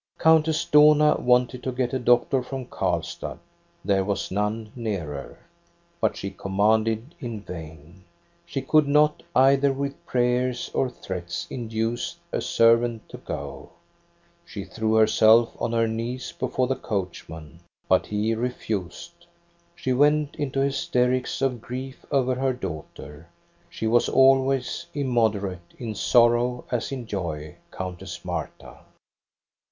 [0.17, 3.37] "Countess Dohna wanted to get a doctor from Karlstad;
[3.85, 5.37] there was none nearer.
[5.99, 7.77] But she com manded in vai».
[8.43, 11.61] She could not, either with prayers 228 THE STORY OF GO ST A BE RUNG
[11.61, 13.69] or threats, induce a servant to go.
[14.43, 19.27] She threw her self on her knees before the coachman, but he re fused.
[19.75, 23.27] She went into hysterics of grief over her daughter—
[23.69, 28.77] she was always immoderate, in sorrow as in joy, Countess Marta.